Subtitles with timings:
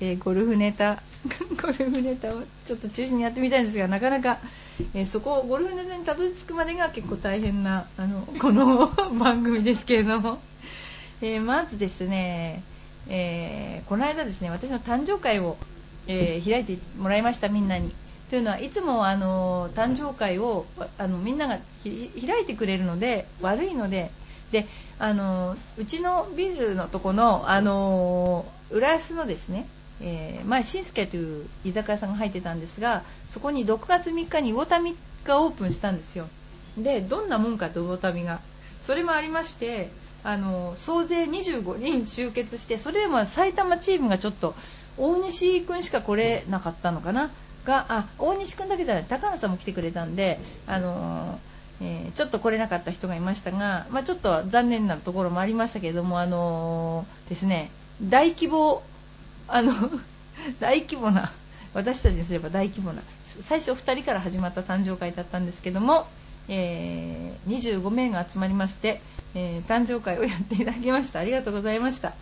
[0.00, 1.02] えーゴルフネタ、
[1.60, 4.38] ゴルフネタをちょっと中心にやってみたいんですが、なかなか、
[4.94, 8.88] えーそこをゴルフネタにたどり着くまでが結構大変な、あの、この
[9.18, 10.38] 番組ですけれども、
[11.20, 12.62] えーまずですね、
[13.08, 15.56] えーこの間ですね、私の誕生会を、
[16.06, 17.92] え開いてもらいました、みんなに。
[18.30, 20.66] というのはいつもあの誕生会を
[20.98, 24.10] あのみんなが開いてくれるので悪いので
[24.52, 24.66] で
[24.98, 29.66] あのうちのビルのとこのあの浦安のですね、
[30.00, 36.28] えー前新助という居酒屋さんが入ってたんですがそこに6月3日に魚民がオープンしたんですよ。
[36.76, 38.40] でどんなもんかと魚民が。
[38.80, 39.90] それもありまして
[40.24, 44.54] あの総勢25人集結してそれでも埼玉チームがちょっと
[44.96, 47.30] 大西君しか来れなかったのかな？
[47.64, 51.38] があ大西君だけじゃない高野さんも来てくれたんで、あの
[51.80, 57.70] えーちょっと来れなかった人がいましたが、まあ、ちょっと残念なところもありましたけれども、あのーですね、
[58.02, 58.82] 大規模
[59.48, 59.72] あの
[60.60, 61.32] 大規模な
[61.74, 63.02] 私たちにすれば大規模な
[63.42, 66.06] 最初2人から始まった誕生会だったんですけども、
[66.48, 69.00] えー25名が集まりまして、
[69.34, 71.20] えー誕生会をやっていただきました。
[71.20, 72.14] ありがとうございました。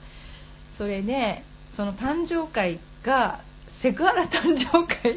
[0.76, 1.42] それで
[1.74, 3.40] その誕生会が
[3.70, 5.16] セクハラ誕生会。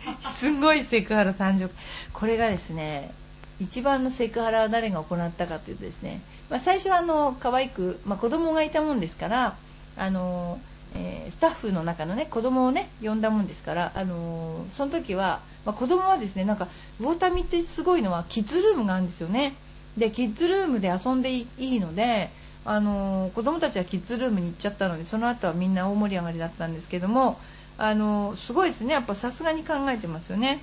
[0.34, 1.70] すごいセクハラ誕生会。
[2.12, 3.12] これがですね
[3.60, 9.56] 一番のセクハラは誰が行ったかというとですね、まあ、最初はあの可愛く、まあ、子供がいたもんですから
[9.96, 10.58] あの、
[10.94, 16.68] えースタッフの中のね子供をね呼んだもんですからあのその時は、まあ、子供はですねなんか
[17.00, 19.54] 魚民ってすごいのはキッズルームがあるんですよね。
[19.96, 22.30] でキッズルームで遊んでいいので
[22.66, 27.38] あの子供たちはキッズルームに行っちゃったのでその後はみんな大盛り上がりだったんですけども
[27.78, 28.92] あのすごいですね。
[28.92, 30.60] やっぱさすがに考えてますよね。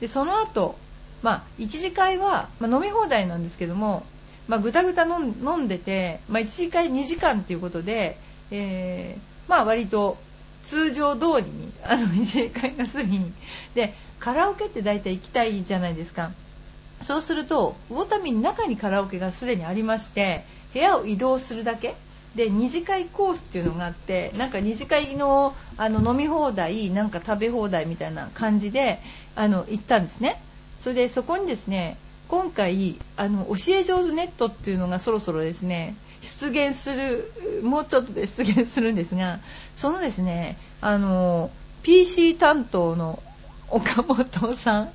[0.00, 0.76] でその後
[1.22, 4.04] まあ1次会は、まあ飲み放題なんですけども
[4.46, 8.16] まあぐたぐた飲ん飲んでて、まあ、1次会2時間ということで、
[8.52, 10.16] えーまあ割と
[10.62, 13.32] 通常通りにあの1次会が済み
[13.74, 16.30] でカラオケって大体行きたいじゃないですか。
[17.02, 21.94] そうすると魚民の中にカラオケがすでにありまして部屋を移動するだけ。
[22.36, 29.00] で二次会コースっていうのがあってなんか二次会のあの飲み放題なんか食べ放題みたいな感じで
[29.34, 30.40] あの行ったんですね。
[30.80, 31.96] それでそこにですね
[32.28, 39.38] 今回あの教え上手ネットっていうのがそろそろですね出現するもうちょっとで出現するんですが
[39.74, 41.50] そのですねあの
[41.82, 43.22] PC 担当の
[43.68, 44.90] 岡本さん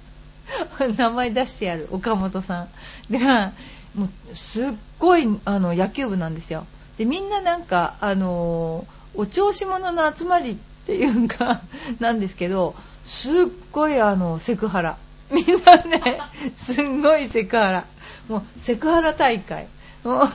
[0.97, 2.68] 名前出してやる岡本さ
[3.09, 3.53] んが
[3.96, 6.66] もうすっごいあの野球部なんですよ。
[6.97, 10.56] でみんななんかあのお調子者の集まりっ
[10.86, 11.62] ていうか
[12.00, 12.75] なんですけど
[13.06, 13.34] すっ
[13.72, 14.97] ごいあのセクハラ。
[15.31, 16.22] みんなね
[16.56, 17.86] すんごいセクハラ。
[18.28, 19.68] もうセクハラ大会。
[20.03, 20.30] もう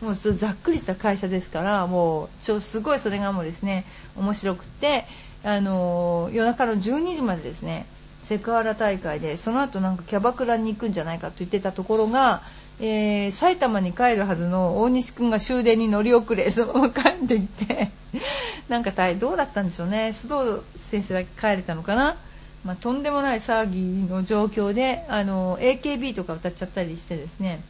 [0.00, 3.84] もうざっくりした会社ですからもうちょすごいそれがもうですね
[4.16, 5.04] 面白くて
[5.44, 7.86] あの夜中の12時までですね
[8.22, 12.42] セクハラ大会でその後なんかキャバクラに行くんじゃないかと言ってたところが、
[12.78, 17.90] えー埼玉に帰るはずの大西君が終電に乗り遅れそのまま帰ってきて
[18.68, 20.08] なんか大どうだったんでしょうね。
[20.08, 22.16] 須藤先生だけ帰れたのかな、
[22.64, 27.60] まあ、とんでもない騒ぎの状況であの AKB とか歌っちゃったりしてですね。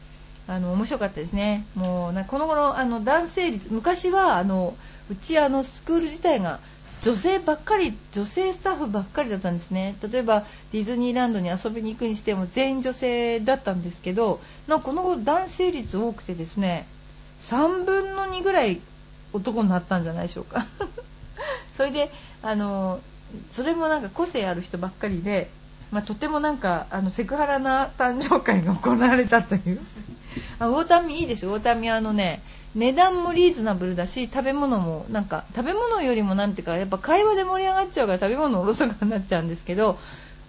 [0.51, 1.65] あの面白かったですね。
[1.75, 4.75] もうなこの頃あの男性率昔はあの
[5.09, 6.59] うちあのスクール自体が
[7.01, 9.95] 女性ばっかり女性スタッフばっかりだったんですね。
[10.11, 16.85] 例えばディズニーランドに遊びに行くにしても全員女性だったんですけどなんかこの頃男性率多くてですね
[17.39, 18.81] 3分の2ぐらい
[19.31, 20.65] 男になったんじゃないでしょうか。
[21.77, 22.11] それで
[22.43, 22.99] あの
[23.51, 25.49] それもなんか個性ある人ばっかりで、
[25.91, 29.79] まあ、とてもなんかあのセクハラな誕生会が行われたという。
[30.59, 31.51] あ魚民いいですよ。
[31.51, 32.41] 魚民あのね
[32.75, 39.99] 値段もリーズナブルだし食べ物もなんか食べ物よりもなんていうかやっぱ会話で盛り上がっちゃうから食べ物おろそかになっちゃうんですけど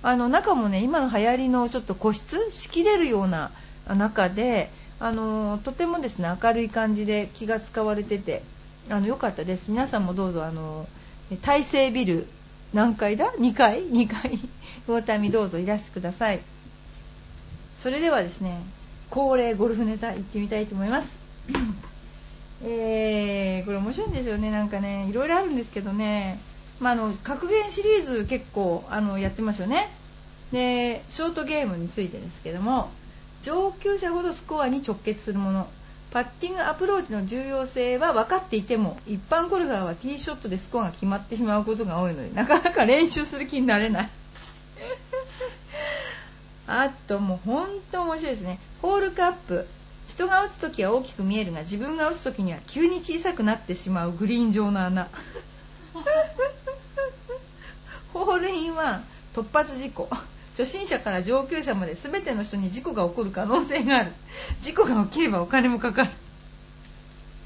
[0.03, 3.51] あの中もね今の流行りのちょっと個室仕切れるような
[3.89, 4.71] 中で
[5.01, 8.43] あのとてもですね明るい感じで気が使われてて
[8.89, 9.71] あの良かったです。
[9.71, 10.87] 皆さんもどうぞあの
[11.43, 12.29] 大成ビル
[12.73, 14.39] 何階だ？2階？2階？
[14.87, 16.41] 魚民 どうぞいらしてください。
[17.79, 18.61] それではですね
[19.13, 21.19] 恒例ゴルフネタ行ってみたいと思います。
[22.65, 24.51] えー、これ面白いんですよね。
[24.51, 26.41] なんかねいろいろあるんですけどね。
[26.81, 29.91] まあ、あの格言シリーズ結構あのやってますよね。
[30.51, 32.91] でショートゲームについてですけども
[33.43, 35.69] 上級者ほどスコアに直結するもの。
[36.11, 44.11] パッティングアプローチの重要性は分かっていても一般ゴルファーはティーショットでスコアが決まってしまうことが多いのでなかなか練習する気になれない
[46.67, 48.59] あともう本当面白いですね。
[48.81, 49.67] ホールカップ。
[50.09, 55.09] 人が打つ時は大きく見えるが自分が打つ時には急に小さくなってしまうグリーン上の穴。
[58.13, 59.05] ホールインワン
[59.35, 60.09] 突発事故。
[60.51, 64.13] 初心者から上級者まで全ての人に事故が起こる可能性がある。
[64.61, 66.11] 事故が起きればお金もかかる。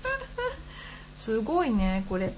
[1.16, 2.34] すごいねこれ。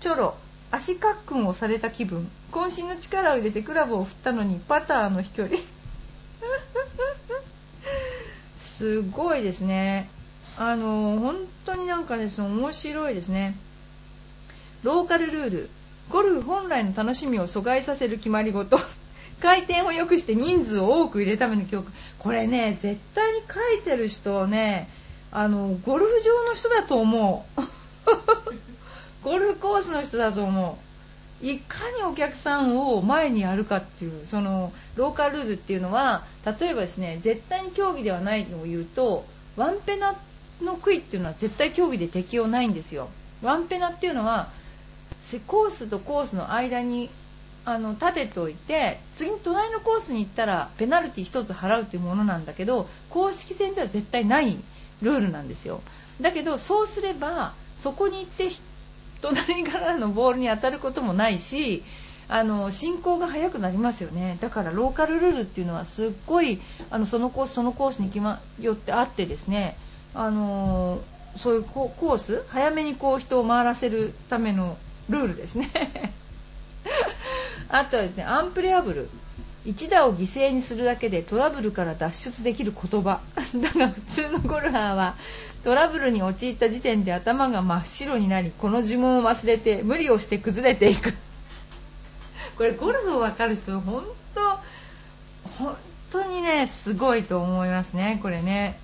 [0.00, 0.34] チョロ
[0.70, 2.30] 足かっくんをされた気分。
[2.52, 5.58] 渾身の力を入れてクラブを振ったのにパターの飛距離。
[8.82, 10.08] すごいですね。
[10.58, 13.54] あの本当になんかですね面白いですね。
[14.82, 15.70] ローカルルール。
[16.10, 18.76] ゴルフ本来の楽しみを阻害させる決まり事。
[19.40, 24.88] 回転を良くして人数を多く入れるための記憶これね絶対に書いてる人ね
[25.32, 27.62] あのゴルフ場の人だと思う。
[29.22, 30.91] ゴルフコースの人だと思う。
[31.42, 39.24] いかにお客さんを前にやるかっていうそのローカルルールっていうのは例えばですね絶対に競技ではないのを言うと
[39.56, 40.14] ワンペナ
[40.62, 43.08] の杭っていうのは絶対競技で適用ないんですよ。
[43.42, 44.48] ワンペナっていうのは
[45.46, 47.10] コースとコースの間に
[47.64, 54.56] あの立てておいて次に隣のコースに行ったらペナルティ1つ払うというものなんだけど公式戦では絶対ない
[55.00, 55.80] ルールなんですよ。
[56.20, 58.48] だけどそうすればそこに行って
[59.22, 61.82] 隣からのボールに当たることもないし
[62.28, 64.38] あの進行が速くなりますよね。
[64.40, 66.60] だからローカルルールっていうのはすっごい
[66.90, 69.76] あのそのコースそのコースに決まよってあってですね
[70.14, 71.00] あの
[71.36, 74.76] そういうコース早めにこう人を回らせるための
[75.08, 75.70] ルールですね。
[77.68, 79.10] あとはですねアンプレアブル。
[79.66, 83.20] 1打を犠牲にするだけでトラブルから脱出できる言葉。
[83.54, 85.14] だが普通のゴルファーは
[85.62, 91.14] トラブルに陥った時点で頭が真っ白になりこの呪文を忘れて無理をして崩れていく。
[92.58, 94.04] これゴルフを分かる人本
[94.34, 94.58] 当
[95.58, 95.76] 本
[96.10, 98.76] 当にねすごいと思いますねこれね。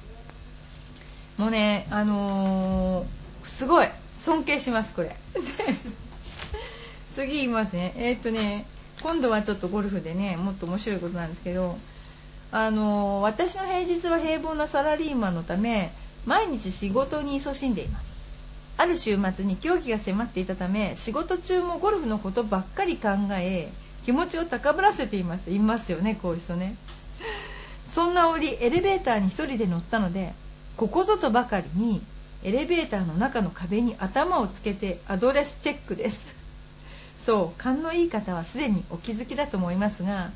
[1.36, 3.88] もうねあのー、すごい。
[4.16, 5.16] 尊敬しますこれ。
[7.12, 7.94] 次言いますね。
[7.96, 8.66] えー、っとね
[9.02, 11.78] 今度はちょっとゴルフでねもっと面白いことなんですけど
[12.50, 15.92] あの私の平日は平凡なサラリーマンのため
[16.24, 18.08] 毎日仕事に勤しんでいます。
[18.76, 23.68] ある週末に競技が迫っていたため仕事中もゴルフのことばっかり考え
[24.04, 25.50] 気持ちを高ぶらせています。
[25.50, 26.76] いますよねこういう人ね。
[27.92, 30.32] そんな折エレベーターに1人で乗ったので
[30.76, 32.00] ここぞとばかりに
[32.44, 36.37] エレベーターの中の壁に頭をつけてアドレスチェックです。
[37.28, 40.30] そう勘のいい方はすでにお気づきだと思いますが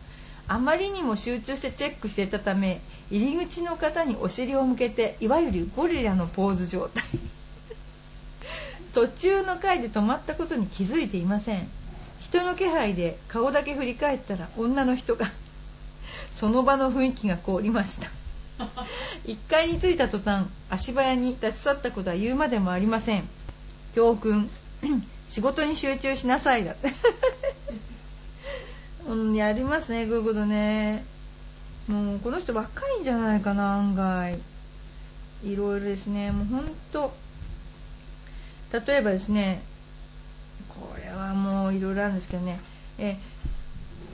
[0.46, 7.02] あまりにも集中してチェックしていたため入り口の方にお尻を向けていわゆるゴリラのポーズ状態。
[8.92, 11.66] 途中の階で止まったことに気づいていません。
[12.20, 15.30] 人の気配で顔だけ振り返ったら女の人が
[16.34, 18.10] その場の雰囲気が凍りました。
[19.24, 23.26] 1階に着いた途端足早に立ち去ったことは言うまでもありません。
[23.94, 24.50] 教訓。
[25.32, 26.92] 仕事に集中しなさいだって。
[29.08, 31.06] うん、やりますねこういうことね。
[31.88, 34.38] もうこの人若いんじゃないかな案外。
[35.42, 36.32] いろいろですね。
[36.32, 37.14] もうほんと
[38.74, 39.62] 例えばですね。
[40.68, 42.60] これはもういろいろあるんですけどね。
[42.98, 43.16] え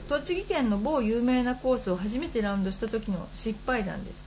[0.07, 4.23] 栃木県の某有名なコースを初めてラウンドした時の失敗談です。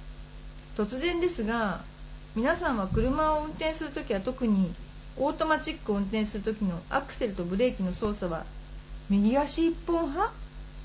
[0.76, 1.80] 突然ですが
[2.36, 4.74] 皆さんは車を運転する時は特に
[5.18, 8.44] オートマチックを運転する時のアクセルとブレーキの操作は
[9.10, 10.32] 右足一本派？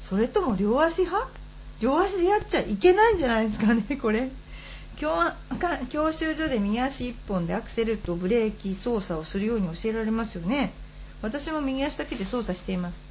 [0.02, 1.30] それとも両足派？
[1.80, 4.30] 両足でやっちゃいけないんじゃないですかね これ。
[4.98, 10.74] 教習所で右足一本でアクセルとブレーキ操作をするように教えられますよね。
[11.22, 13.02] 私も右足だけで操作しています。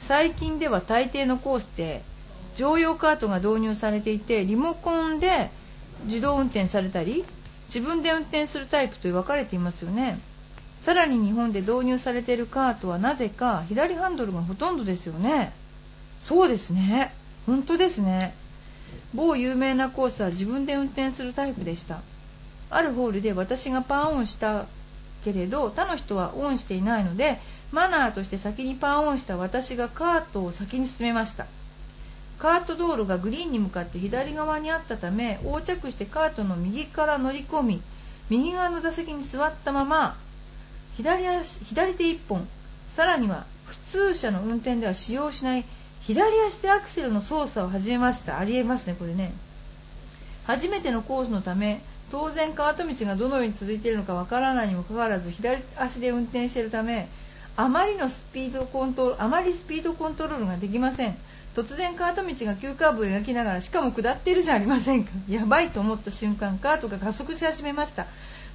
[0.00, 2.02] 最近では大抵のコースで
[2.56, 5.50] 乗用カートが導入されていてリモコンで
[6.04, 7.24] 自動運転されたり
[7.66, 10.18] 自分で運転するタイプと分かれていますよね。
[10.82, 15.52] さらに日本で導入されているカートはなぜか左ハンドルがほとんどですよね。
[16.20, 17.14] そうですね。
[17.46, 18.34] 本当ですね。
[19.14, 22.00] 某有名なコースは自分で運転するタイプでした。
[22.68, 24.66] あるホールで私がパーオンした
[25.24, 27.38] けれど他の人はオンしていないので
[27.70, 31.46] マナーとして先にパーオンした私がカートを先に進めました。
[32.40, 37.80] カート道路がグリーンに向かって左側にあったため横着してカートの右から乗り込み
[38.30, 40.16] 右側の座席に座ったまま
[40.96, 42.46] 左足左手1本。
[42.90, 45.64] さらには普通車の運転では使用しない
[46.02, 48.38] 左足でアクセルの操作を始めました。
[48.38, 49.32] ありえますねこれね。
[50.46, 51.80] 初めてのコースのため
[52.10, 57.08] 当然カート道がどのように続いているのかわからないにもかかわらず左足で運転しているため
[57.56, 61.16] あまりのスピードコントロールあまりスピードコントロールができません。
[61.54, 65.10] 突然カート道が急カーブを描きながらしかも下っているじゃありませんか。
[65.28, 68.06] やばいと思った瞬間カートが加速し始めました。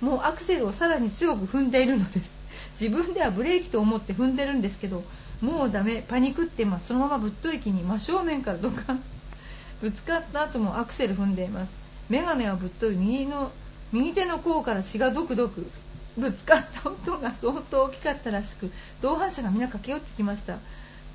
[0.01, 2.30] もうアクセルをさらに強く踏んでいるのです。
[2.80, 5.04] 自分ではブレーキと思って踏んでるんですけど
[5.42, 6.04] もうダメ。
[6.08, 6.88] パニクってます。
[6.88, 9.04] そのままぶっとい気に真正面からドカン。
[9.82, 11.72] ぶつかった後もアクセル踏んでいます。
[12.10, 12.96] 眼鏡はぶっとい。
[12.96, 13.51] 右の
[13.92, 15.70] 右手の甲から血がドクドク。
[16.18, 18.72] ぶつかった音が相当大きかったらしく
[19.04, 20.58] 同伴者がみんな駆け寄ってきました。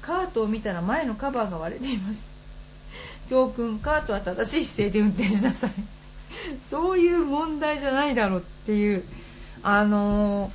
[0.00, 2.20] カートを見たら前のカバーが割れています。
[3.28, 3.78] 教訓。
[3.78, 5.70] カートは正しい姿勢で運転しなさい。
[6.70, 9.04] そういう問題じゃないだろうっていう。
[9.62, 10.50] あの、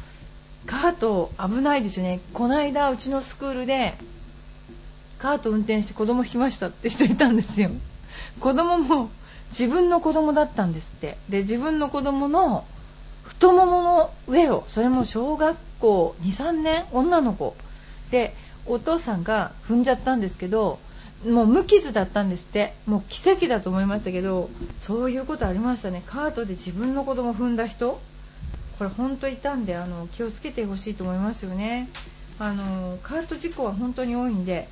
[0.65, 2.19] カート危ないですよね。
[2.33, 3.95] この間うちのスクールで
[5.17, 7.69] カート運転して子供引きましたって人いたんですよ。
[8.41, 9.09] 子供も
[9.49, 11.17] 自分の子供だったんですって。
[11.29, 12.65] で自分の子供の
[13.23, 17.55] 太ももの上をそれも小学校23年女の子。
[18.11, 20.79] でお父さんが踏んじゃったんですけど
[21.25, 22.73] もう無傷だったんですって。
[22.85, 26.03] もう奇跡だと思いましたけどそういうことありましたね。
[26.05, 27.99] カートで自分の子供踏んだ人。
[28.77, 31.89] これ本当いたんであの気をつけてほしいと思いますよね。
[32.39, 34.67] あのカート事故は本当に多いんで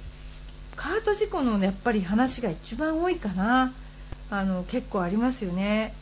[0.76, 3.74] カート事故のやっぱり話が一番多いかな。
[4.30, 5.94] あの結構ありますよね。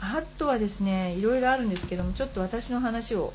[0.00, 3.32] あとはですねいろいろあるんですけどもちょっと私の話を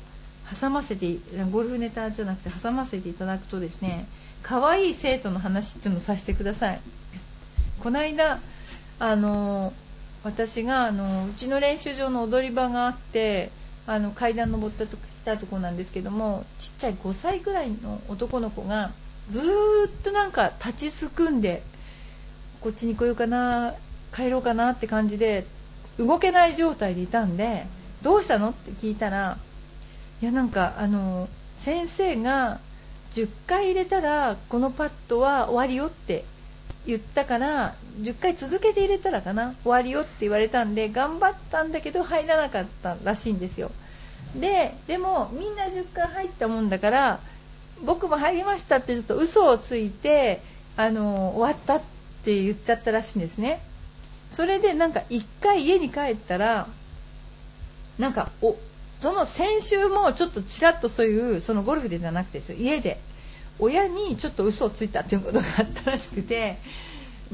[0.60, 1.16] 挟ませて
[1.50, 4.06] ゴルフネタじゃなくて挟ませていただくとですね
[4.48, 6.80] 可愛い生徒の話っていうのをさせてください。
[7.82, 8.40] この間
[8.98, 9.74] あの
[10.24, 13.50] 私があのうちの練習場の踊り場があって
[13.86, 18.90] あの階段登ったと来たとこなんですけどもちっちゃい5歳ぐらいの男の子が
[19.30, 21.62] ずーっとなんか立ちすくんで
[22.62, 23.74] こっちに来ようかな
[24.14, 25.44] 帰ろうかなって感じで
[25.98, 27.66] 動けない状態でいたんで
[28.02, 28.50] どうしたの？
[28.50, 29.36] って聞いたら
[30.22, 31.28] いやなんかあの
[31.58, 32.60] 先生が
[33.12, 36.24] 10回入れたらこのパッドは終わりよって
[36.86, 43.70] 言ったから10回続けて入れたらかな終わりよって言われたんで頑張ったんだけど入らなかったらしいんですよ。
[44.36, 47.20] ででもみんな10回入ったもんだから
[47.84, 50.40] 僕も入りましたってちょっと嘘をついて
[50.76, 51.82] あの終わったっ
[52.24, 53.60] て言っちゃったらしいんですね。
[54.30, 56.68] それでなんか1回家に帰ったら
[57.98, 58.56] なんかお
[59.00, 62.98] その先週もちょっとちらっとそういうそのゴルフでじゃなくてですよ家で。
[63.58, 66.58] 親にちょっと嘘をついたということがあったらしくて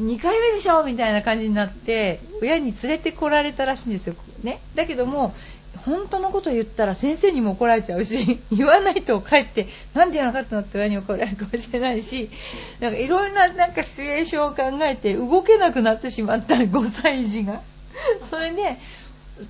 [0.00, 5.34] 2回目でしょみたいな感じになって親に連れてこられたらしいんですよ、ね、だけども
[5.84, 12.30] 本当のこと言ったら先生にも怒られちゃうし 言わないと帰ってなんで言わなかったのって親に怒られるかもしれないし
[12.80, 17.60] なんかいろんななんかシチュエーションを考えて動けなくなってしまった5歳児が。
[18.28, 18.76] それで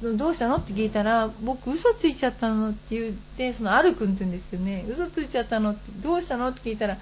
[0.00, 0.56] そのどうしたの？
[0.56, 4.84] って聞いたら僕嘘ついちゃったのって言ってそのあるくんって言うんですけどね。
[4.88, 6.48] 嘘ついちゃったのってどうしたの？
[6.48, 6.96] って聞いたら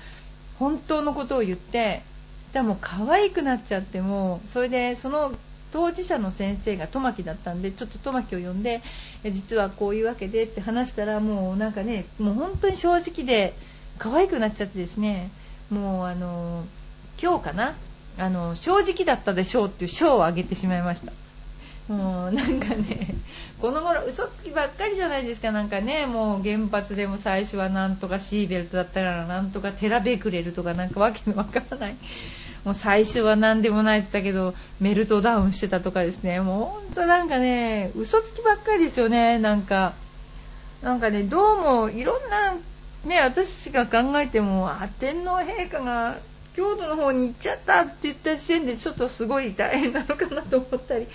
[0.59, 2.03] 本当のことを言って
[2.53, 5.33] でも可愛くなっちゃってもそれでその
[5.73, 8.83] 当事者の先生がトマキだったんでちょっとトマキを呼んで
[9.25, 13.55] 実はこういうわけでって話したらもうなんかねもう本当に正直で
[13.99, 15.31] 可愛くなっちゃってですね
[15.71, 16.65] もうあの
[17.23, 17.75] 今日かな？
[18.19, 21.13] あの正直だったでしょうっていう賞をあげてしまいました。
[21.89, 23.15] もうなんかね
[23.61, 25.53] この頃嘘つきばっかりじゃないですか。
[25.53, 31.97] なんかねもう原発でも最初はなんとかシーベルトだったらなんとかテラベクレルとかなんかわけのわからない。
[32.65, 36.41] もう最初は何でもないって言ったけどメルトダウンしてたとかですね。
[36.41, 39.39] もうほんとなんかね嘘つきばっかりですよね。
[39.39, 39.95] なんか
[40.83, 42.55] なんかねどうもいろんな
[43.05, 46.19] ね私が考えてもあ天皇陛下が
[46.55, 51.07] 京都の方に行っちゃったって言った時点でちょっとすごい大変なのかなと思ったり。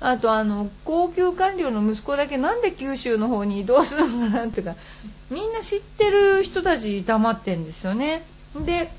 [0.00, 4.74] あとあの高級官僚の息子だけなんで九州の方に移動するのかなとか
[5.30, 8.24] みんな知ってる人たち黙ってんですよね。
[8.66, 8.90] で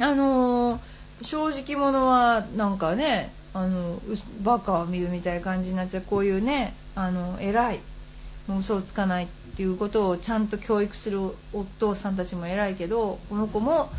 [0.00, 0.80] あの、
[1.22, 4.00] 正直者はなんかねあの
[4.42, 6.02] バカを見るみたいな感じになっちゃう。
[6.02, 7.80] こういうねあの偉い
[8.48, 11.20] 嘘をつかないっていうことをちゃんと教育する
[11.52, 13.90] お父さんたちも偉いけどこの子も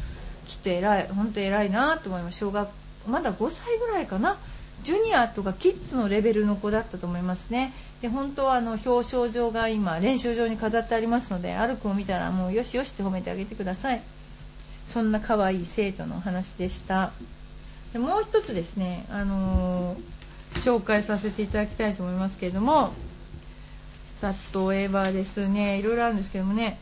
[0.45, 2.39] きっと偉い本当偉いなと思います。
[2.39, 2.69] 小学
[3.07, 4.37] まだ5歳ぐらいかな。
[4.85, 7.73] ジュニアとかキッズのレベルの子だったと思いますね。
[8.01, 14.01] で本当はあの表彰状が今練習場に飾ってありますのでアルくんを見たらもうよしよしって褒めてあげてください。
[14.87, 17.11] そんな可愛い生徒の話でした。
[17.93, 19.99] でもう一つですね、あのー、
[20.55, 22.93] 紹介させていただきたいと思いますけれども
[24.21, 26.77] 例えばですねいろいろあるんですけどもね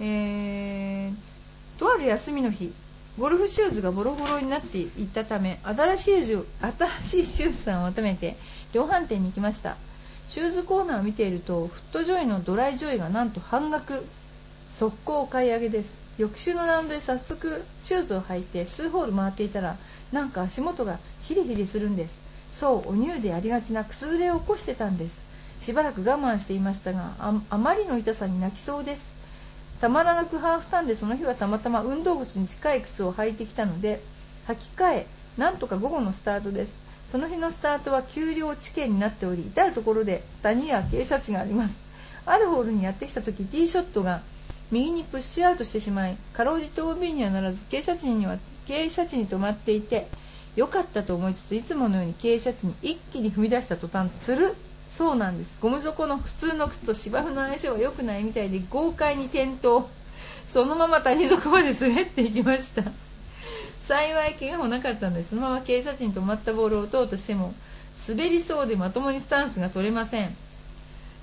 [0.00, 2.72] えー、とある休みの日
[3.18, 6.44] ゴルフシューズがボロボロになっていったため新しいシュ
[7.02, 8.36] 新しいシューズさんを求めて
[8.72, 9.76] 量販店に行きました。
[10.28, 14.04] シューズコーナーを見ていると FootJoy の DryJoy がなんと半額。
[14.70, 15.94] 速攻お買い上げです。
[16.16, 19.76] 翌週のラウンドで早速シューズを履いて数ホール回っていたら
[20.12, 22.18] なんか足元がヒリヒリするんです。
[22.48, 25.20] そうお乳でありがちな靴ずれを起こしてたんです。
[25.60, 27.12] しばらく我慢していましたが
[27.50, 29.11] あまりの痛さに泣きそうです。
[29.82, 34.00] たまらなくハーフターンでその日はたまたま運動靴に近い靴を履いてきたので
[34.46, 36.74] 履き替えなんとか午後のスタートです。
[37.10, 41.82] その日のスタートは丘陵地形になっており至る所で谷や傾斜地があります。
[42.26, 44.22] あるホールにやってきた時ティーショットが
[44.70, 50.06] 右にプッシュアウトしてしまいかろうじて OB にはならず傾斜地には傾斜地に止まっていて
[50.54, 54.54] 良かったと思いつついつものように傾斜地に一気に踏み出した途端つる
[54.96, 55.50] そうなんです。
[55.60, 59.86] ゴム底の普通の靴と芝生の相性は良くないみたいで豪快に転倒。
[60.48, 62.82] そのまま谷底まで滑っていきました。
[63.86, 67.52] 幸い怪我もなかったのでそのまま傾斜地に止まったボールを打とうとしても
[68.08, 70.36] 滑りそうでまともにスタンスが取れません。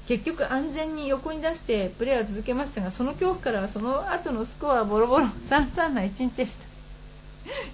[0.07, 6.65] 結局安全に横に出してプレーを続けましたがその恐怖からはその後のスコアはボロボロ33な1日でした。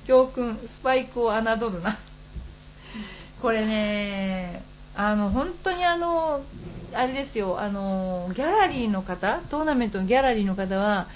[0.05, 1.97] 教訓スパイクを侮るな。
[3.41, 6.41] これねあの本当にあの
[6.93, 11.07] あれですよあのギャラリーの方トーナメントのギャラリーの方は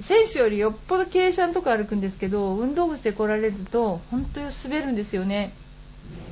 [0.00, 5.52] 選手よりよっぽど傾斜のとこ歩くんですけど運動靴で来られると本当に滑るんですよね。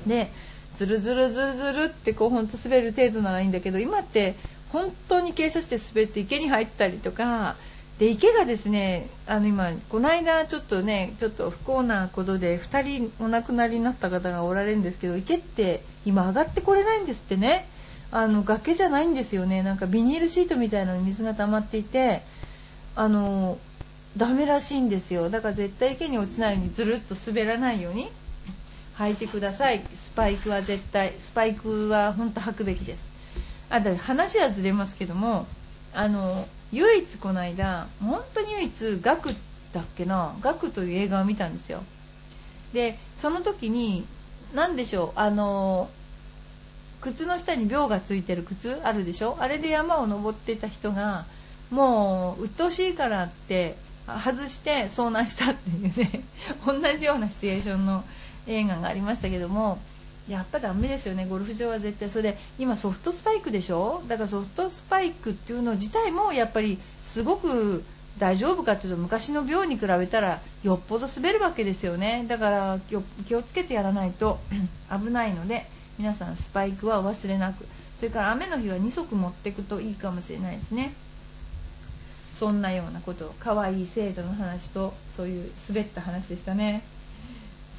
[0.07, 0.31] で
[0.77, 4.35] ズルズルズルズルってこう本当滑る程度ならいいんだけど今って
[4.71, 7.57] 本当に傾斜して滑って池に入ったりとか
[7.99, 17.67] で池がですねあの今この間ちょっとねちょっと不幸なことで2人お亡くなりになった方がおられるんですけど池って今上がってこれないんですってね。
[18.13, 19.63] あの崖じゃないんですよね。
[19.63, 22.23] なんかビニールシートみたいなのに水が溜まっていて
[22.95, 23.59] あの
[24.17, 25.29] ダメらしいんですよ。
[25.29, 28.09] だから絶対池に落ちないようにずるっと滑らないように
[28.99, 29.83] 履いてください。
[29.93, 33.09] スパイクは絶対スパイクは本当履くべきです。
[33.69, 35.47] あと話はずれますけども
[35.93, 39.35] あの唯一この間本当に唯一ガク
[39.73, 41.83] だっけなガクという映画を見たんですよ。
[42.73, 44.05] でその時に
[44.55, 45.89] 何でしょうあの
[47.01, 49.37] 靴の下に秒がついてる靴あるでしょ？
[49.41, 51.25] あれで山を登ってた人が
[51.71, 53.77] もう鬱陶しいからって
[54.07, 56.23] 外して遭難したっていうね
[56.67, 58.05] 同じようなシチュエーションの
[58.47, 59.79] 映画がありましたけども
[60.29, 62.11] やっぱダメですよねゴルフ場は絶対。
[62.11, 64.03] それで今ソフトスパイクでしょ？
[64.09, 67.85] だからソフトスパイクっていうの自体もやっぱりすごく
[68.19, 72.25] 大丈夫かというと昔の病に比べたらよっぽど滑るわけですよね。
[72.29, 72.79] だから
[73.29, 74.39] 気をつけてやらないと
[74.91, 75.67] 危ないので
[75.99, 77.67] 皆さんスパイクはお忘れなく。
[77.99, 80.93] それから雨の日は2足持っていくといいかもしれないですね。
[82.39, 86.83] そんなようなこと可愛い制度の話とそういう滑った話でしたね。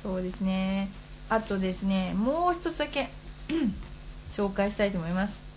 [0.01, 0.89] そうですね
[1.30, 3.10] あとですねもう一つだけ
[4.34, 5.48] 紹介したいと思います、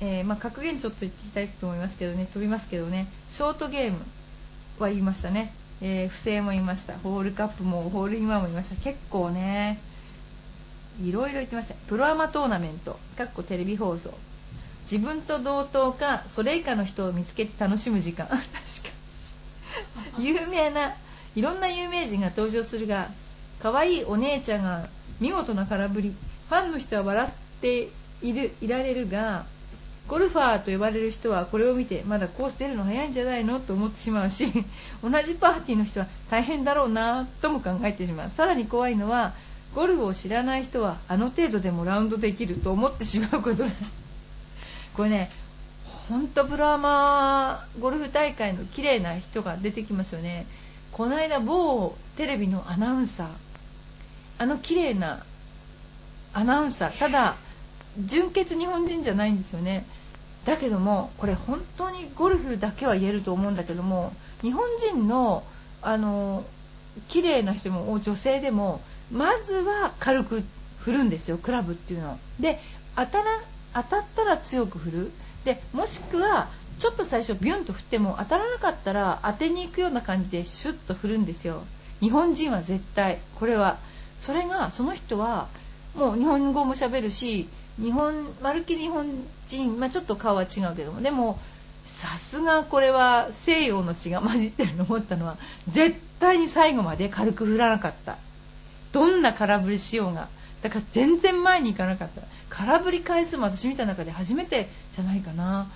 [0.00, 3.06] えー、まあ、格言ちょっと言っていきたいと思いますけどね飛びますけどね。
[3.30, 3.98] ショートゲーム
[4.78, 6.94] は言いましたね、えー、不正も言いました。
[6.98, 8.76] ホールカップもホールインワンも言いました。
[8.76, 9.80] 結構ね
[11.02, 11.74] いろいろ言ってました。
[11.88, 14.12] プロアマトーナメントかっこテレビ放送。
[14.90, 18.26] 自分と同等かそれ以下の人を見つけて楽しむ時間。
[18.28, 18.48] 確か
[20.18, 20.94] 有名な
[21.34, 23.10] いろんな有名人が登場するが
[23.64, 26.14] 可愛いお姉ちゃんが見事な空振り。
[26.50, 27.30] ファンの人は笑っ
[27.62, 27.88] て
[28.20, 29.46] いるいられるが
[30.06, 34.52] ゴルファーと呼ばれる人はこれを見てまだコース出るの早いんじゃないのと思ってしまうし
[35.02, 38.30] 同じパーティーの人は大変だろうなとも考えてしまう。
[38.30, 39.32] さらに怖いのは
[39.74, 43.64] ゴルフを知らない人はあの程度でもラウンドできると思ってしまうこと
[44.94, 45.30] これね
[46.10, 50.44] 本当プロアマゴルフ大会の綺麗な人が出てきますよね。
[50.92, 53.43] この間某テレビのアナウンサー
[54.38, 55.24] あの綺麗な
[56.32, 57.36] アナウンサーただ
[57.98, 59.86] 純血日本人じゃないんですよね。
[60.44, 65.42] だけどもこれ本当にゴルフだけは言えると思うんだけども日本人の
[65.80, 66.44] あの
[67.08, 70.42] 綺麗な人も女性でもまずは軽く
[70.80, 72.60] 振るんですよクラブっていうので
[72.96, 73.24] 当たら
[73.74, 75.12] 当たったら強く振る。
[75.44, 81.62] でもしくはちょっと最初ビュンと振っても当たらなかったら当てに行くような感じでシュッと振るんですよ。
[82.00, 83.78] 日本人は絶対これは。
[84.24, 85.48] それがその人は
[85.94, 87.46] もう日本語もしゃべるし
[87.78, 89.06] 日本まるっきり日本
[89.48, 91.02] 人、まあ、ちょっと顔は違うけども。
[91.02, 91.38] でも
[91.84, 95.36] さすがこれは西洋の血が 混じってると思ったのは
[95.68, 98.16] 絶対に最後まで軽く振らなかった。
[98.92, 100.28] どんな空振りしようが。
[100.62, 102.22] だから全然前に行かなかった。
[102.48, 105.66] 空振り回数も私見た中で初めてじゃないかな。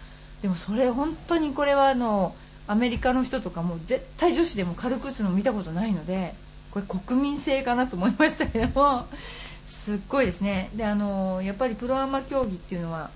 [0.40, 2.34] でもそれ本当にこれはあの
[2.66, 6.34] アメリカの人とかも絶対女子でも軽く打つの見たことないので
[6.82, 9.06] これ国民性かなと思いましたけども
[9.66, 10.70] すっごいですね。
[10.74, 13.10] であのやっぱりプロアマ競技っていうのは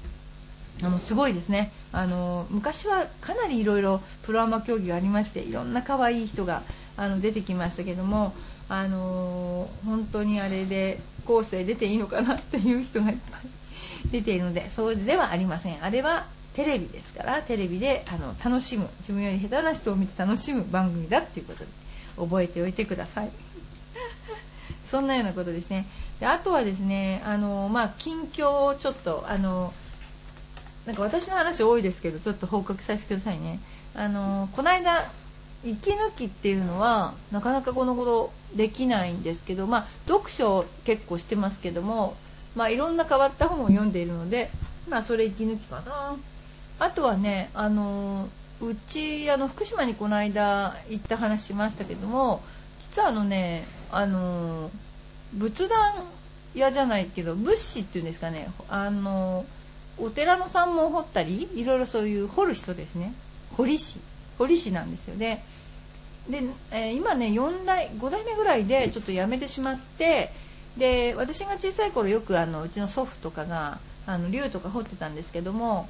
[0.83, 1.71] あのすごいですね。
[1.93, 6.63] あの昔はかなりいろいろプロアマ競技がありましていろんな可愛い人が
[6.97, 8.35] あの出てきましたけども
[8.69, 13.41] あの本当にあれで後世出ていいのかなっていう人がいっぱい
[14.11, 15.85] 出ているのでそうではありません。
[15.85, 21.67] あれはテレビですからテレビであの楽しむ自分より下手な人を見て楽しむ番組だっていうことで
[22.17, 23.31] 覚えておいてください。
[24.93, 25.87] そんなようなことですね。
[26.21, 29.73] であとはですねあの、まあ、近況をちょっとあの
[30.85, 33.59] なんか私の話多いですけどちょっと報告させてくださいね。
[33.95, 35.11] あのこの間
[35.65, 42.15] 息抜きっていうのはなかなかこの頃できないんですけど、まあ、読書結構してますけども、
[42.55, 44.51] まあ、いろんな変わった本を読んでいるので、
[44.91, 46.17] まあ、それ息抜きかな。
[46.81, 48.29] あとはねあの
[48.61, 52.43] うちあの福島にこの間行った話しましたけども
[52.81, 54.71] 実はあのねあの
[55.35, 55.79] 仏壇
[56.55, 58.51] 屋じゃないけど仏師っていうんですかね。
[58.69, 59.45] あの
[59.99, 63.13] お寺の山門を掘ったりいろいろそういう掘る人ですね。
[63.57, 64.01] 堀師。
[64.39, 65.15] 堀師なんですよ。
[65.17, 65.45] ね
[66.29, 70.31] で、えー、今ね4代5代目ぐらいでちょっと辞めてしまって
[70.77, 75.89] で私が小さい頃よくあのうちの祖父とかがあの竜とか掘ってたんですけども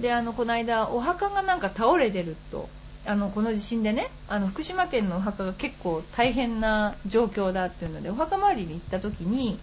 [0.00, 2.68] であのこの間お墓がなんか倒れてると
[3.06, 9.58] あのこの地震でねあの福島県のお墓が結構大変な状況だっていうのでお墓参りに行った時に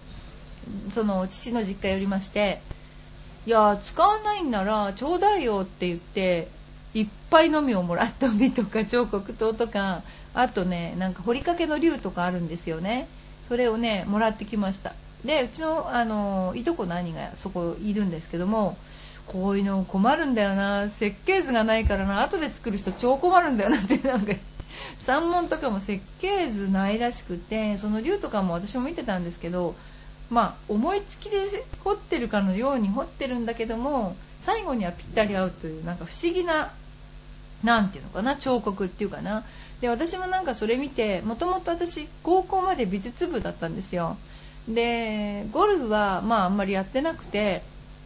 [0.89, 2.60] その父の実家寄りまして
[3.45, 6.48] いや使わないんならちょうだいよって言って
[6.95, 10.02] いっぱいのみをもらったみとか彫刻刀とか
[10.34, 13.08] あとねなんか彫りかけの竜とかあるんですよね。
[13.48, 14.93] それをねもらってきました。
[15.24, 18.78] でうちのあのいとこの兄がそこいるんですけども
[19.28, 20.90] こういうの困るんだよな。
[20.90, 22.22] 設計図がないからな。
[22.22, 23.98] 後で作る人超困るんだよなって。
[24.00, 24.34] なんか
[25.06, 29.76] 山門とかも設計図ないらしくてその竜とかも私も見てたんですけど
[30.30, 31.48] まあ思いつきで
[31.84, 36.72] 彫ってるかのように彫ってるんだけども最後にはぴったり合うというなんか不思議な
[37.64, 39.44] 何ていうのかな彫刻っていうかな。
[39.82, 44.18] で私もなんかそれ見てもともと私高校まで美術部だったんですよ。
[44.68, 47.62] でゴルフはまああんまりやってなくて、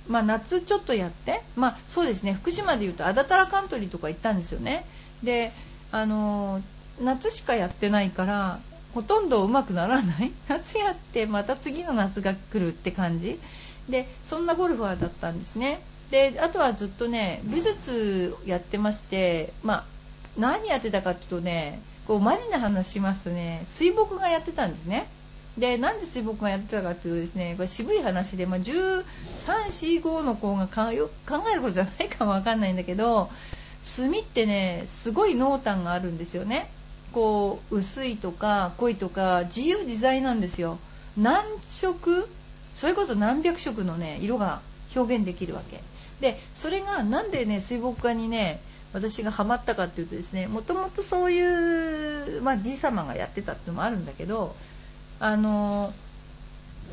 [0.10, 2.34] まあ、夏ちょっとやって、まあ、そうですね。
[2.34, 4.84] 福島でいうとあだたらカントリーとか行ったんですよね。
[5.24, 5.52] で
[5.91, 6.62] あの
[7.02, 8.60] 夏しかやってないから
[8.93, 10.32] ほとんど上手くならない。
[10.50, 13.39] 夏やってまた次の夏が来るって感じ。
[13.88, 15.80] でそんなゴルファーだったんですね。
[16.10, 19.86] であとはずっとね美術やってましてまあ
[20.38, 25.08] 何やってたかっていうとねこうマジな話しますとね水墨画やってたんですね。
[25.60, 33.30] でなんで水墨画やってたかというとですねこれ渋い話で、まあ、1345の子が考えることじゃないかもわかんないんだけど
[33.84, 36.69] 墨ってねすごい濃淡があるんですよね。
[37.12, 40.78] こう薄いとか濃いとか自由自在なんですよ。
[41.17, 42.28] 何色？
[42.76, 44.62] それこそ何百色のね色が
[44.95, 45.82] 表現できるわけ。
[46.22, 48.60] でそれがなんでね水墨画にね
[48.93, 54.56] 私がハマったかっていうとですねもともとそういう、まあ、じい様がやってたっていうのもあるんだけど
[55.20, 55.94] あの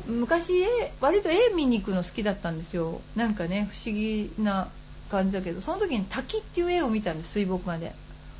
[0.07, 0.53] 昔
[1.01, 3.01] 割と絵見に行くの好きだったんですよ。
[3.15, 4.69] なんかね不思議な
[5.09, 7.93] 感じだけどその時に滝っていう絵を見たんです水墨画で。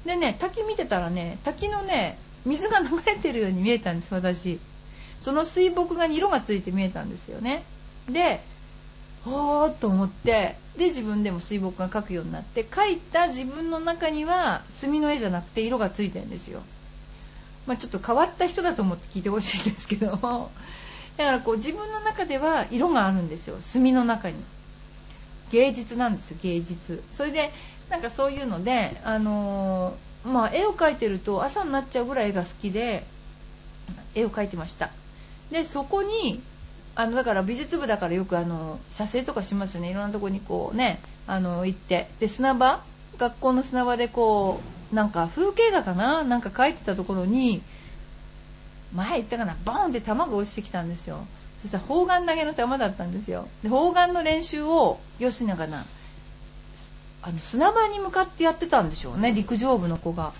[0.05, 4.59] でね滝見てたらね滝のね水が流れてるように見えたんです私。
[5.19, 7.63] その水墨画に色がついて見えたんですよね。
[8.09, 8.41] で
[9.25, 16.61] ほーと思ってで自分でも水墨画描くようになって描いた自分の中には墨の絵じゃなくて色がついてるんですよ。
[17.67, 20.49] まあ、ちょっと変わった人だと思って聞いてほしいんですけども。
[21.17, 23.57] だからこう自分の中では色があるんですよ。
[23.59, 24.35] 墨の中に。
[25.51, 27.03] 芸術なんですよ芸術。
[27.11, 27.51] それで
[27.89, 33.05] なんかそういうので、あのー、まあ、絵を描いてると朝になっちゃうぐらい絵が好きで
[34.13, 34.89] 絵を描いてました。
[35.51, 36.41] でそこに
[36.95, 39.89] あのだから美術部だからよくあの写生とかしますよね。
[39.89, 42.09] いろんなとこにこうねあの行って。
[42.19, 42.81] で砂場。
[43.17, 46.23] 学校の砂場でこうなんか風景画かな？
[46.23, 47.61] なんか描いてたところに
[48.93, 49.55] 前言ったかな？
[49.65, 51.25] ボーンって球が落ちてきたんですよ。
[51.61, 53.47] そしたら砲丸投げの球だったんですよ。
[53.63, 55.85] で砲丸の練習をよしながら
[57.23, 59.33] あの砂場に向かってやってたんでしょうね。
[59.33, 60.31] 陸上部の子が。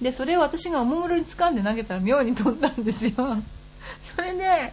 [0.00, 3.12] でそれを私がおもむろに掴んで投げたら妙に飛んだんですよ。
[4.16, 4.72] それで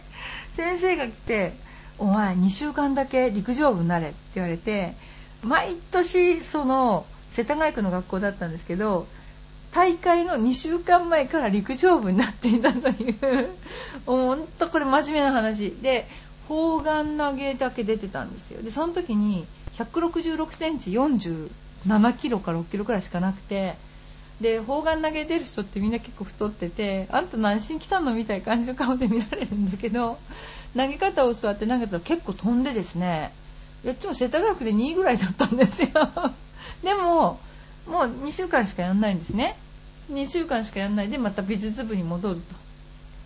[0.54, 1.52] 先生が来て
[1.98, 4.94] 「お前2週間だけ陸上部になれ」って言われて
[5.42, 7.04] 毎年その
[7.38, 9.06] 世田谷区の学校だったんですけど
[9.70, 13.48] 大会の2週間前から陸上部になっていたという
[14.06, 15.70] 本当これ真面目な話。
[15.70, 16.08] で
[16.48, 18.60] 砲丸投げだけ出てたんですよ。
[18.60, 19.46] でその時に
[19.76, 23.76] 166センチ47キロか6キロくらいしかなくて
[24.40, 30.18] で砲丸投げ出る人ってみんな結構太っててあんた何しに来たのみたいな感じの顔で見られるんだけど
[30.76, 33.32] 投げ方を教わって投げたら結構飛んでですね
[33.84, 35.88] いつも世田谷区で2位ぐらいだったんですよ。
[36.82, 37.40] でも
[37.86, 39.56] もう2週間しかやんないんですね。
[40.12, 42.40] 2週間しかやんないでまた美術部に戻ると。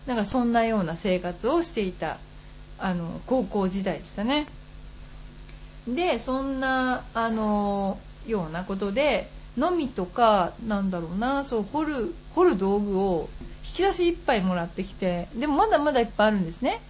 [0.06, 2.18] だからそんなような生活をしていた
[2.78, 4.46] あの高校時代でしたね。
[5.86, 13.28] でそんなあのようなことでのみとかなんだろうなそう掘る掘る道具を
[13.64, 16.80] 引き出し1杯もらってきてでもまだまだいっぱいあるんですね。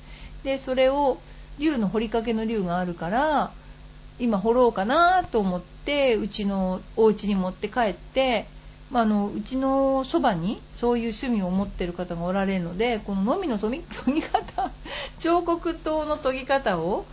[0.44, 1.18] でそれを
[1.59, 3.53] 竜の掘りかけの竜があるから
[4.22, 8.46] 今掘ろうかなと思ってうちのお家に持って帰って、
[8.92, 14.70] まあ、あのうちのそばにそういう趣味を持ってる方がおられるのでこののみの研ぎ 研ぎ方
[15.18, 17.04] 彫刻刀の研ぎ方を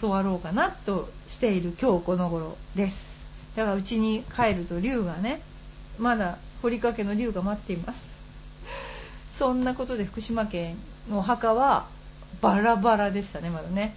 [0.00, 3.24] 教わろうかなとしている今日この頃です。
[3.56, 5.40] だからうちに帰ると竜がね
[5.98, 8.20] まだ掘りかけの竜が待っています。
[9.32, 10.76] そんなことで福島県
[11.08, 11.86] のお墓は
[12.42, 13.94] バラバラでしたねまだね。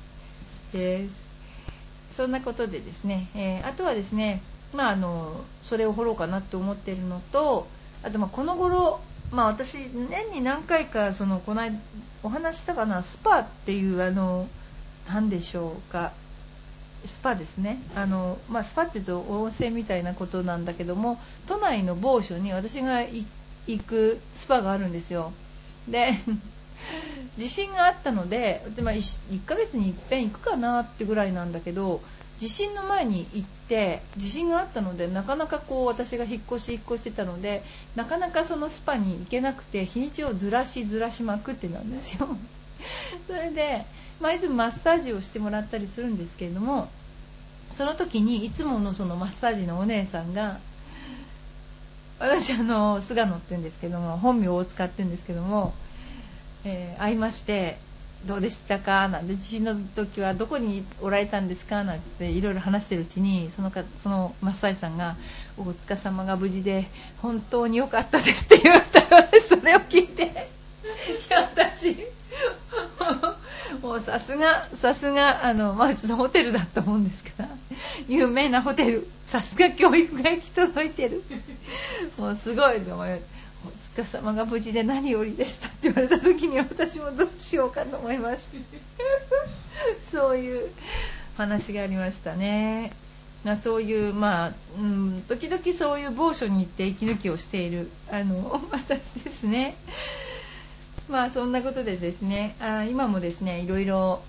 [0.71, 1.22] です
[2.15, 4.41] そんなことでですね、えー、あとはですね
[4.73, 7.67] まああのそれを掘ろうかなって思っているのと
[8.03, 8.99] あとまあこの頃
[9.31, 11.79] まあ私年に何回かそのこの間
[12.21, 14.47] お話したかなスパっていうあの
[15.07, 16.11] 何でしょうか
[17.05, 17.79] スパですね。
[17.95, 23.25] あの、まあ、スパっていうと温泉みたいなことなんだけども都内の某所に私が行
[23.85, 25.33] くスパがあるんですよ。
[25.87, 26.17] で
[27.37, 32.01] 地震があったので、まあ、1, 1ヶ月にいっぺん行くかなってぐらいなんだけど
[32.39, 37.63] 地震の前に行って地震があったのでなかなかこう私が引っ越し引っ越してたので
[37.95, 42.27] なかなかそのスパに行けなくて日にちをずらしずらしまくってなんですよ。
[43.27, 43.85] それで
[44.19, 46.87] まあ、いつもマッサージをしてもらったりするんですけれども
[47.71, 50.59] その時にいつものそのマッサージのお姉さんが
[52.19, 55.73] 私あの菅野って言うんですけども本名を使ってるんですけども、
[56.65, 57.77] えー、会いまして
[58.25, 59.09] どうでしたか？
[59.09, 61.83] なんで地震の時はどこにおられたんですか？
[61.83, 65.17] なんていろいろ話してるうちにそのかそのマッサージさんが
[65.57, 66.85] 大塚様が無事で
[67.21, 70.27] 本当に良かったですって言ったのでそれを聞いてい
[71.29, 71.97] や私
[73.81, 77.49] もうさすがさすがあのまあちょっとホテルだと思うんですから
[78.07, 81.23] 有名なホテルさすが教育が行き届いてる。
[82.17, 83.05] もうすごいお
[83.95, 88.57] 塚様が無事で何よりでしたって言われた時に私もどうしようかと思いました。
[90.11, 90.69] そういう
[91.37, 92.91] 話がありましたね。
[93.61, 99.75] そういうまあ、うん、時々そういう某所に行って息抜きをしているあの私ですね。
[101.09, 104.21] まあそんなことでですねあ今もですねいろいろ、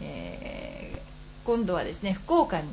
[0.00, 2.68] えー、今度はですね福岡に、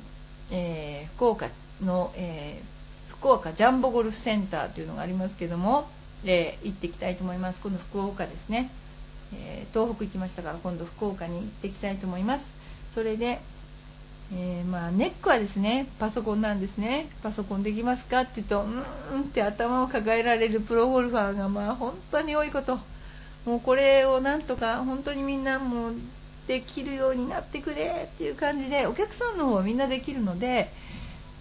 [0.52, 1.50] えー、福岡
[1.84, 5.90] の、えー、福岡ジャンボゴルフセンターというのがありますけども、
[6.26, 7.62] え行ってきたいと思います。
[7.62, 8.70] 今度福岡ですね、
[9.34, 12.52] え東北行きましたから今度福岡に行っていきたいと思います。
[12.94, 13.40] それで
[14.32, 17.10] えー、まあ、ネックはですねパソコンなんですね。
[17.24, 22.78] パソコンできますかって言うとうーんって頭を抱えられるプロゴルファーがまあ本当に多いこと。
[23.46, 25.94] もうこれをなんとか本当にみんなもう
[26.48, 30.72] できるようになってくれっていう感じでお客さんの方はみんなできるので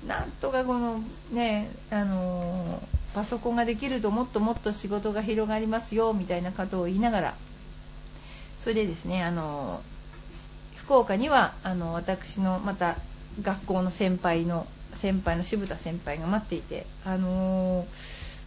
[0.06, 2.80] なんとかこのねあの
[3.14, 7.35] パソコンができるともっともっと仕事が広がりますよみたいなことを言いながら。
[8.61, 9.81] それでですねあの
[10.77, 12.97] 福岡にはあの私のまた
[13.40, 17.87] 学校の先輩の先輩の渋田先輩が待っていてあの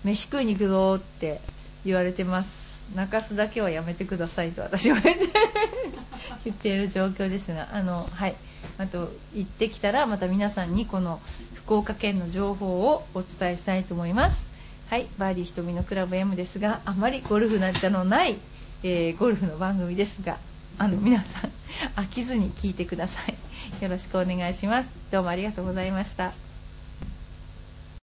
[0.04, 1.40] 飯食いに行くぞって
[1.86, 2.72] 言われてます。
[2.96, 5.00] 泣かすだけはやめてくださいと私は
[6.44, 8.36] 言っている状況ですがあのはい。
[8.78, 11.22] あと行ってきたらまた皆さんにこの
[11.54, 14.51] 福岡県の情報をお伝えしたいと思います。
[14.92, 18.36] はいバーディー瞳のクラブ M ですがあまりゴルフなんてのない、
[18.84, 20.38] えー、ゴルフの番組ですが
[20.80, 21.52] あの皆さん
[21.96, 23.84] 飽きずに聞いてください。
[23.84, 24.90] よろしくお願いします。
[25.10, 26.51] どうもありがとうございました。